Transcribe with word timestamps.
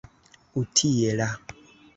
utila 0.63 1.27